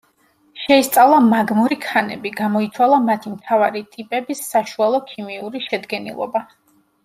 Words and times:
შეისწავლა 0.61 1.19
მაგმური 1.25 1.77
ქანები, 1.83 2.33
გამოითვალა 2.41 2.99
მათი 3.11 3.35
მთავარი 3.35 3.85
ტიპების 3.95 4.45
საშუალო 4.49 5.05
ქიმიური 5.15 5.67
შედგენილობა. 5.71 6.47